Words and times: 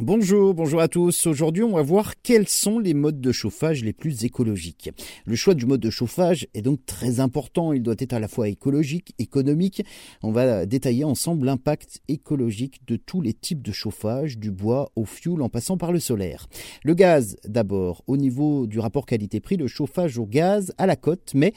Bonjour, 0.00 0.54
bonjour 0.54 0.80
à 0.80 0.86
tous. 0.86 1.26
Aujourd'hui, 1.26 1.64
on 1.64 1.72
va 1.72 1.82
voir 1.82 2.14
quels 2.22 2.46
sont 2.46 2.78
les 2.78 2.94
modes 2.94 3.20
de 3.20 3.32
chauffage 3.32 3.82
les 3.82 3.92
plus 3.92 4.24
écologiques. 4.24 4.90
Le 5.24 5.34
choix 5.34 5.54
du 5.54 5.66
mode 5.66 5.80
de 5.80 5.90
chauffage 5.90 6.46
est 6.54 6.62
donc 6.62 6.86
très 6.86 7.18
important. 7.18 7.72
Il 7.72 7.82
doit 7.82 7.96
être 7.98 8.12
à 8.12 8.20
la 8.20 8.28
fois 8.28 8.48
écologique, 8.48 9.12
économique. 9.18 9.82
On 10.22 10.30
va 10.30 10.66
détailler 10.66 11.02
ensemble 11.02 11.46
l'impact 11.46 12.00
écologique 12.06 12.86
de 12.86 12.94
tous 12.94 13.20
les 13.20 13.32
types 13.32 13.60
de 13.60 13.72
chauffage, 13.72 14.38
du 14.38 14.52
bois 14.52 14.92
au 14.94 15.04
fioul 15.04 15.42
en 15.42 15.48
passant 15.48 15.76
par 15.76 15.90
le 15.90 15.98
solaire. 15.98 16.46
Le 16.84 16.94
gaz, 16.94 17.36
d'abord. 17.44 18.04
Au 18.06 18.16
niveau 18.16 18.68
du 18.68 18.78
rapport 18.78 19.04
qualité-prix, 19.04 19.56
le 19.56 19.66
chauffage 19.66 20.16
au 20.16 20.26
gaz 20.26 20.72
à 20.78 20.86
la 20.86 20.94
cote, 20.94 21.32
mais 21.34 21.54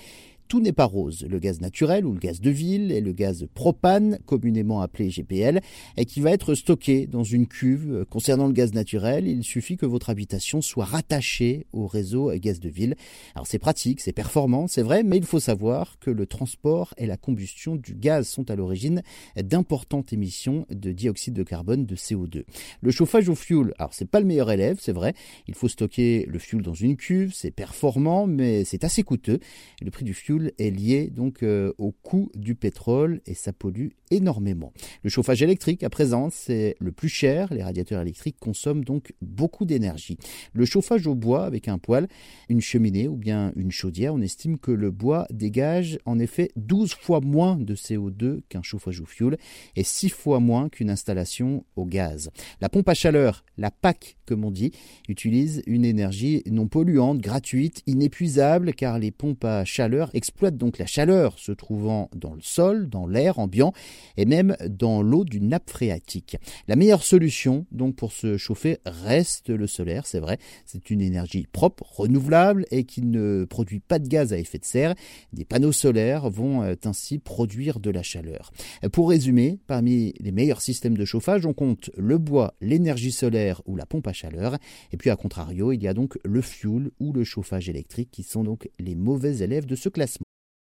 tout 0.51 0.59
n'est 0.59 0.73
pas 0.73 0.83
rose. 0.83 1.25
Le 1.29 1.39
gaz 1.39 1.61
naturel 1.61 2.05
ou 2.05 2.11
le 2.11 2.19
gaz 2.19 2.41
de 2.41 2.49
ville 2.49 2.91
et 2.91 2.99
le 2.99 3.13
gaz 3.13 3.47
propane, 3.53 4.19
communément 4.25 4.81
appelé 4.81 5.07
GPL, 5.07 5.61
et 5.95 6.03
qui 6.03 6.19
va 6.19 6.31
être 6.31 6.55
stocké 6.55 7.07
dans 7.07 7.23
une 7.23 7.47
cuve. 7.47 8.03
Concernant 8.09 8.47
le 8.47 8.51
gaz 8.51 8.73
naturel, 8.73 9.29
il 9.29 9.45
suffit 9.45 9.77
que 9.77 9.85
votre 9.85 10.09
habitation 10.09 10.61
soit 10.61 10.83
rattachée 10.83 11.67
au 11.71 11.87
réseau 11.87 12.33
gaz 12.33 12.59
de 12.59 12.67
ville. 12.67 12.95
Alors 13.33 13.47
c'est 13.47 13.59
pratique, 13.59 14.01
c'est 14.01 14.11
performant, 14.11 14.67
c'est 14.67 14.81
vrai, 14.81 15.03
mais 15.03 15.15
il 15.15 15.23
faut 15.23 15.39
savoir 15.39 15.97
que 15.99 16.11
le 16.11 16.25
transport 16.25 16.93
et 16.97 17.05
la 17.05 17.15
combustion 17.15 17.77
du 17.77 17.93
gaz 17.93 18.27
sont 18.27 18.51
à 18.51 18.57
l'origine 18.57 19.03
d'importantes 19.41 20.11
émissions 20.11 20.65
de 20.69 20.91
dioxyde 20.91 21.33
de 21.33 21.43
carbone, 21.43 21.85
de 21.85 21.95
CO2. 21.95 22.43
Le 22.81 22.91
chauffage 22.91 23.29
au 23.29 23.35
fioul, 23.35 23.73
alors 23.79 23.93
c'est 23.93 24.03
pas 24.03 24.19
le 24.19 24.25
meilleur 24.25 24.51
élève, 24.51 24.79
c'est 24.81 24.91
vrai. 24.91 25.13
Il 25.47 25.55
faut 25.55 25.69
stocker 25.69 26.25
le 26.27 26.39
fioul 26.39 26.61
dans 26.61 26.73
une 26.73 26.97
cuve, 26.97 27.31
c'est 27.33 27.51
performant, 27.51 28.27
mais 28.27 28.65
c'est 28.65 28.83
assez 28.83 29.03
coûteux. 29.03 29.39
Le 29.81 29.91
prix 29.91 30.03
du 30.03 30.13
fioul 30.13 30.40
est 30.57 30.71
lié 30.71 31.09
donc 31.09 31.43
euh, 31.43 31.73
au 31.77 31.91
coût 31.91 32.29
du 32.35 32.55
pétrole 32.55 33.21
et 33.25 33.33
ça 33.33 33.53
pollue 33.53 33.89
énormément. 34.09 34.73
Le 35.03 35.09
chauffage 35.09 35.41
électrique 35.41 35.83
à 35.83 35.89
présent 35.89 36.29
c'est 36.29 36.75
le 36.79 36.91
plus 36.91 37.09
cher, 37.09 37.53
les 37.53 37.63
radiateurs 37.63 38.01
électriques 38.01 38.37
consomment 38.39 38.83
donc 38.83 39.13
beaucoup 39.21 39.65
d'énergie. 39.65 40.17
Le 40.53 40.65
chauffage 40.65 41.07
au 41.07 41.15
bois 41.15 41.45
avec 41.45 41.67
un 41.67 41.77
poêle, 41.77 42.07
une 42.49 42.61
cheminée 42.61 43.07
ou 43.07 43.15
bien 43.15 43.51
une 43.55 43.71
chaudière, 43.71 44.13
on 44.13 44.21
estime 44.21 44.57
que 44.57 44.71
le 44.71 44.91
bois 44.91 45.27
dégage 45.31 45.99
en 46.05 46.19
effet 46.19 46.51
12 46.55 46.93
fois 46.95 47.21
moins 47.21 47.57
de 47.57 47.75
CO2 47.75 48.41
qu'un 48.49 48.63
chauffage 48.63 49.01
au 49.01 49.05
fioul 49.05 49.37
et 49.75 49.83
6 49.83 50.09
fois 50.09 50.39
moins 50.39 50.69
qu'une 50.69 50.89
installation 50.89 51.65
au 51.75 51.85
gaz. 51.85 52.31
La 52.59 52.69
pompe 52.69 52.89
à 52.89 52.93
chaleur, 52.93 53.43
la 53.57 53.71
PAC 53.71 54.17
comme 54.31 54.45
on 54.45 54.51
dit, 54.51 54.71
utilise 55.09 55.61
une 55.67 55.83
énergie 55.83 56.41
non 56.49 56.69
polluante, 56.69 57.19
gratuite, 57.19 57.83
inépuisable 57.85 58.73
car 58.73 58.97
les 58.97 59.11
pompes 59.11 59.43
à 59.43 59.65
chaleur 59.65 60.09
exploite 60.31 60.55
donc 60.55 60.77
la 60.77 60.85
chaleur 60.85 61.37
se 61.37 61.51
trouvant 61.51 62.09
dans 62.15 62.33
le 62.33 62.41
sol, 62.41 62.87
dans 62.87 63.05
l'air 63.05 63.37
ambiant 63.37 63.73
et 64.15 64.25
même 64.25 64.55
dans 64.69 65.01
l'eau 65.01 65.25
d'une 65.25 65.49
nappe 65.49 65.69
phréatique. 65.69 66.37
La 66.69 66.77
meilleure 66.77 67.03
solution 67.03 67.65
donc 67.71 67.97
pour 67.97 68.13
se 68.13 68.37
chauffer 68.37 68.79
reste 68.85 69.49
le 69.49 69.67
solaire, 69.67 70.07
c'est 70.07 70.21
vrai, 70.21 70.37
c'est 70.65 70.89
une 70.89 71.01
énergie 71.01 71.47
propre, 71.51 71.83
renouvelable 71.97 72.65
et 72.71 72.85
qui 72.85 73.01
ne 73.01 73.43
produit 73.43 73.81
pas 73.81 73.99
de 73.99 74.07
gaz 74.07 74.31
à 74.31 74.37
effet 74.37 74.57
de 74.57 74.63
serre. 74.63 74.95
Des 75.33 75.43
panneaux 75.43 75.73
solaires 75.73 76.29
vont 76.29 76.63
euh, 76.63 76.75
ainsi 76.85 77.19
produire 77.19 77.81
de 77.81 77.91
la 77.91 78.01
chaleur. 78.01 78.53
Pour 78.93 79.09
résumer, 79.09 79.59
parmi 79.67 80.13
les 80.19 80.31
meilleurs 80.31 80.61
systèmes 80.61 80.97
de 80.97 81.05
chauffage, 81.05 81.45
on 81.45 81.53
compte 81.53 81.91
le 81.97 82.17
bois, 82.17 82.53
l'énergie 82.61 83.11
solaire 83.11 83.61
ou 83.65 83.75
la 83.75 83.85
pompe 83.85 84.07
à 84.07 84.13
chaleur. 84.13 84.57
Et 84.93 84.97
puis 84.97 85.09
à 85.09 85.17
contrario, 85.17 85.73
il 85.73 85.83
y 85.83 85.89
a 85.89 85.93
donc 85.93 86.17
le 86.23 86.41
fuel 86.41 86.91
ou 87.01 87.11
le 87.11 87.25
chauffage 87.25 87.67
électrique 87.67 88.09
qui 88.11 88.23
sont 88.23 88.45
donc 88.45 88.69
les 88.79 88.95
mauvais 88.95 89.39
élèves 89.39 89.65
de 89.65 89.75
ce 89.75 89.89
classement. 89.89 90.20